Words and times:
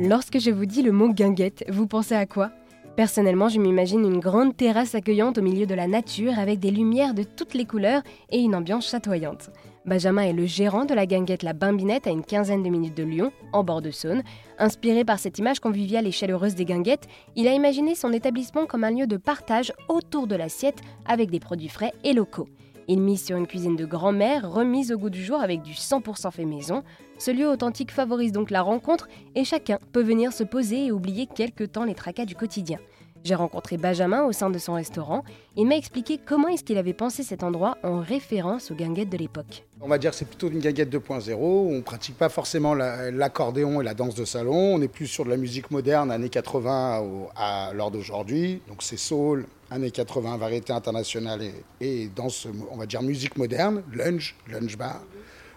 Lorsque 0.00 0.38
je 0.38 0.52
vous 0.52 0.64
dis 0.64 0.82
le 0.82 0.92
mot 0.92 1.12
guinguette, 1.12 1.64
vous 1.68 1.88
pensez 1.88 2.14
à 2.14 2.24
quoi? 2.24 2.52
Personnellement, 2.94 3.48
je 3.48 3.58
m'imagine 3.58 4.04
une 4.04 4.20
grande 4.20 4.56
terrasse 4.56 4.94
accueillante 4.94 5.38
au 5.38 5.42
milieu 5.42 5.66
de 5.66 5.74
la 5.74 5.88
nature 5.88 6.38
avec 6.38 6.60
des 6.60 6.70
lumières 6.70 7.14
de 7.14 7.24
toutes 7.24 7.54
les 7.54 7.64
couleurs 7.64 8.02
et 8.30 8.38
une 8.38 8.54
ambiance 8.54 8.88
chatoyante. 8.88 9.50
Benjamin 9.86 10.22
est 10.22 10.32
le 10.32 10.46
gérant 10.46 10.84
de 10.84 10.94
la 10.94 11.04
guinguette 11.04 11.42
La 11.42 11.52
Bambinette 11.52 12.06
à 12.06 12.10
une 12.10 12.24
quinzaine 12.24 12.62
de 12.62 12.68
minutes 12.68 12.96
de 12.96 13.02
Lyon, 13.02 13.32
en 13.52 13.64
bord 13.64 13.82
de 13.82 13.90
Saône. 13.90 14.22
Inspiré 14.60 15.04
par 15.04 15.18
cette 15.18 15.38
image 15.38 15.58
conviviale 15.58 16.06
et 16.06 16.12
chaleureuse 16.12 16.54
des 16.54 16.64
guinguettes, 16.64 17.08
il 17.34 17.48
a 17.48 17.52
imaginé 17.52 17.96
son 17.96 18.12
établissement 18.12 18.66
comme 18.66 18.84
un 18.84 18.92
lieu 18.92 19.08
de 19.08 19.16
partage 19.16 19.72
autour 19.88 20.28
de 20.28 20.36
l'assiette 20.36 20.80
avec 21.06 21.28
des 21.28 21.40
produits 21.40 21.68
frais 21.68 21.92
et 22.04 22.12
locaux. 22.12 22.48
Il 22.90 23.02
mise 23.02 23.22
sur 23.22 23.36
une 23.36 23.46
cuisine 23.46 23.76
de 23.76 23.84
grand-mère 23.84 24.50
remise 24.50 24.92
au 24.92 24.96
goût 24.96 25.10
du 25.10 25.22
jour 25.22 25.40
avec 25.40 25.60
du 25.60 25.74
100% 25.74 26.30
fait 26.32 26.46
maison. 26.46 26.82
Ce 27.18 27.30
lieu 27.30 27.46
authentique 27.46 27.90
favorise 27.90 28.32
donc 28.32 28.50
la 28.50 28.62
rencontre 28.62 29.08
et 29.34 29.44
chacun 29.44 29.78
peut 29.92 30.02
venir 30.02 30.32
se 30.32 30.42
poser 30.42 30.86
et 30.86 30.92
oublier 30.92 31.26
quelque 31.26 31.64
temps 31.64 31.84
les 31.84 31.94
tracas 31.94 32.24
du 32.24 32.34
quotidien. 32.34 32.78
J'ai 33.24 33.34
rencontré 33.34 33.76
Benjamin 33.76 34.24
au 34.24 34.32
sein 34.32 34.50
de 34.50 34.58
son 34.58 34.74
restaurant. 34.74 35.24
Il 35.56 35.66
m'a 35.66 35.76
expliqué 35.76 36.18
comment 36.24 36.48
est-ce 36.48 36.64
qu'il 36.64 36.78
avait 36.78 36.92
pensé 36.92 37.22
cet 37.22 37.42
endroit 37.42 37.76
en 37.82 38.00
référence 38.00 38.70
aux 38.70 38.74
guinguettes 38.74 39.10
de 39.10 39.16
l'époque. 39.16 39.64
On 39.80 39.88
va 39.88 39.98
dire 39.98 40.10
que 40.10 40.16
c'est 40.16 40.24
plutôt 40.24 40.48
une 40.48 40.60
guinguette 40.60 40.92
2.0. 40.92 41.34
On 41.34 41.72
ne 41.72 41.80
pratique 41.80 42.16
pas 42.16 42.28
forcément 42.28 42.74
l'accordéon 42.74 43.80
et 43.80 43.84
la 43.84 43.94
danse 43.94 44.14
de 44.14 44.24
salon. 44.24 44.74
On 44.74 44.82
est 44.82 44.88
plus 44.88 45.06
sur 45.06 45.24
de 45.24 45.30
la 45.30 45.36
musique 45.36 45.70
moderne, 45.70 46.10
années 46.10 46.28
80 46.28 47.28
à, 47.36 47.72
l'heure 47.74 47.90
d'aujourd'hui. 47.90 48.62
Donc 48.68 48.82
c'est 48.82 48.96
soul, 48.96 49.46
années 49.70 49.90
80, 49.90 50.36
variété 50.36 50.72
internationale 50.72 51.42
et, 51.42 51.54
et 51.80 52.08
danse, 52.08 52.46
on 52.70 52.76
va 52.76 52.86
dire 52.86 53.02
musique 53.02 53.36
moderne, 53.36 53.82
lunch, 53.92 54.36
lunch 54.48 54.76
bar. 54.76 55.00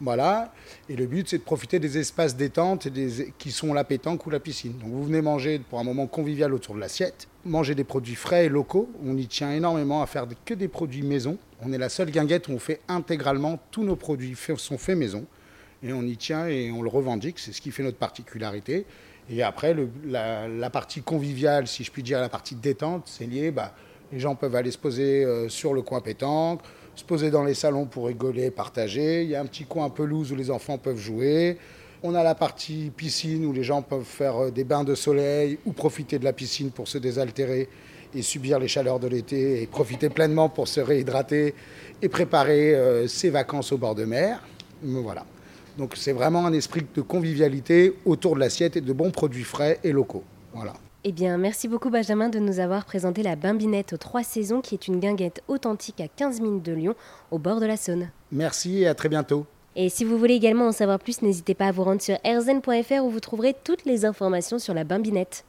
Voilà. 0.00 0.52
Et 0.88 0.96
le 0.96 1.06
but, 1.06 1.28
c'est 1.28 1.38
de 1.38 1.42
profiter 1.42 1.78
des 1.78 1.98
espaces 1.98 2.36
détente 2.36 2.88
qui 3.38 3.52
sont 3.52 3.72
la 3.72 3.84
pétanque 3.84 4.26
ou 4.26 4.30
la 4.30 4.40
piscine. 4.40 4.72
Donc 4.78 4.90
vous 4.90 5.04
venez 5.04 5.22
manger 5.22 5.58
pour 5.58 5.78
un 5.78 5.84
moment 5.84 6.06
convivial 6.06 6.52
autour 6.52 6.74
de 6.74 6.80
l'assiette, 6.80 7.28
manger 7.44 7.74
des 7.74 7.84
produits 7.84 8.14
frais 8.14 8.46
et 8.46 8.48
locaux. 8.48 8.90
On 9.04 9.16
y 9.16 9.26
tient 9.26 9.52
énormément 9.52 10.02
à 10.02 10.06
faire 10.06 10.26
que 10.44 10.54
des 10.54 10.68
produits 10.68 11.02
maison. 11.02 11.38
On 11.62 11.72
est 11.72 11.78
la 11.78 11.88
seule 11.88 12.10
guinguette 12.10 12.48
où 12.48 12.52
on 12.52 12.58
fait 12.58 12.80
intégralement 12.88 13.58
tous 13.70 13.84
nos 13.84 13.96
produits 13.96 14.36
sont 14.56 14.78
faits 14.78 14.98
maison. 14.98 15.24
Et 15.82 15.92
on 15.92 16.02
y 16.02 16.16
tient 16.16 16.46
et 16.46 16.72
on 16.72 16.82
le 16.82 16.88
revendique. 16.88 17.38
C'est 17.38 17.52
ce 17.52 17.60
qui 17.60 17.70
fait 17.70 17.82
notre 17.82 17.98
particularité. 17.98 18.86
Et 19.30 19.42
après, 19.42 19.74
la, 20.04 20.70
partie 20.70 21.02
conviviale, 21.02 21.66
si 21.66 21.84
je 21.84 21.90
puis 21.90 22.02
dire, 22.02 22.20
la 22.20 22.28
partie 22.28 22.54
détente, 22.54 23.04
c'est 23.06 23.26
lié. 23.26 23.50
Bah, 23.50 23.74
les 24.12 24.20
gens 24.20 24.34
peuvent 24.34 24.54
aller 24.54 24.70
se 24.70 24.78
poser 24.78 25.24
euh, 25.24 25.48
sur 25.48 25.72
le 25.72 25.82
coin 25.82 26.00
pétanque 26.00 26.60
se 26.94 27.04
poser 27.04 27.30
dans 27.30 27.44
les 27.44 27.54
salons 27.54 27.86
pour 27.86 28.06
rigoler, 28.06 28.50
partager. 28.50 29.22
Il 29.22 29.30
y 29.30 29.34
a 29.34 29.40
un 29.40 29.46
petit 29.46 29.64
coin 29.64 29.90
pelouse 29.90 30.32
où 30.32 30.36
les 30.36 30.50
enfants 30.50 30.78
peuvent 30.78 30.98
jouer. 30.98 31.58
On 32.02 32.14
a 32.14 32.22
la 32.22 32.34
partie 32.34 32.92
piscine 32.94 33.46
où 33.46 33.52
les 33.52 33.64
gens 33.64 33.82
peuvent 33.82 34.04
faire 34.04 34.44
euh, 34.44 34.50
des 34.50 34.64
bains 34.64 34.84
de 34.84 34.94
soleil 34.94 35.58
ou 35.64 35.72
profiter 35.72 36.18
de 36.18 36.24
la 36.24 36.32
piscine 36.32 36.70
pour 36.70 36.86
se 36.86 36.98
désaltérer 36.98 37.68
et 38.14 38.22
subir 38.22 38.58
les 38.58 38.68
chaleurs 38.68 39.00
de 39.00 39.08
l'été 39.08 39.62
et 39.62 39.66
profiter 39.66 40.08
pleinement 40.08 40.48
pour 40.48 40.68
se 40.68 40.80
réhydrater 40.80 41.54
et 42.02 42.08
préparer 42.08 42.74
euh, 42.74 43.08
ses 43.08 43.30
vacances 43.30 43.72
au 43.72 43.78
bord 43.78 43.94
de 43.94 44.04
mer. 44.04 44.42
Voilà. 44.82 45.24
Donc 45.78 45.94
c'est 45.96 46.12
vraiment 46.12 46.46
un 46.46 46.52
esprit 46.52 46.82
de 46.94 47.00
convivialité 47.00 47.94
autour 48.04 48.34
de 48.34 48.40
l'assiette 48.40 48.76
et 48.76 48.80
de 48.80 48.92
bons 48.92 49.10
produits 49.10 49.42
frais 49.42 49.80
et 49.82 49.90
locaux. 49.90 50.24
Voilà. 50.52 50.74
Eh 51.06 51.12
bien, 51.12 51.36
merci 51.36 51.68
beaucoup 51.68 51.90
Benjamin 51.90 52.30
de 52.30 52.38
nous 52.38 52.60
avoir 52.60 52.86
présenté 52.86 53.22
la 53.22 53.36
Bimbinette 53.36 53.92
aux 53.92 53.98
trois 53.98 54.22
saisons, 54.22 54.62
qui 54.62 54.74
est 54.74 54.88
une 54.88 55.00
guinguette 55.00 55.42
authentique 55.48 56.00
à 56.00 56.08
15 56.08 56.40
minutes 56.40 56.64
de 56.64 56.72
Lyon, 56.72 56.94
au 57.30 57.38
bord 57.38 57.60
de 57.60 57.66
la 57.66 57.76
Saône. 57.76 58.08
Merci 58.32 58.78
et 58.78 58.86
à 58.86 58.94
très 58.94 59.10
bientôt. 59.10 59.44
Et 59.76 59.90
si 59.90 60.06
vous 60.06 60.16
voulez 60.16 60.32
également 60.32 60.68
en 60.68 60.72
savoir 60.72 60.98
plus, 60.98 61.20
n'hésitez 61.20 61.54
pas 61.54 61.66
à 61.66 61.72
vous 61.72 61.84
rendre 61.84 62.00
sur 62.00 62.16
rzn.fr 62.24 63.04
où 63.04 63.10
vous 63.10 63.20
trouverez 63.20 63.54
toutes 63.64 63.84
les 63.84 64.06
informations 64.06 64.58
sur 64.58 64.72
la 64.72 64.84
Bimbinette. 64.84 65.44